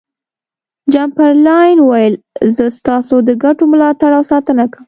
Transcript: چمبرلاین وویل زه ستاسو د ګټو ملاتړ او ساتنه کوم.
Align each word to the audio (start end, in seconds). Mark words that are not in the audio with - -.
چمبرلاین 0.93 1.77
وویل 1.81 2.15
زه 2.55 2.65
ستاسو 2.77 3.15
د 3.27 3.29
ګټو 3.43 3.63
ملاتړ 3.71 4.09
او 4.17 4.23
ساتنه 4.31 4.63
کوم. 4.71 4.79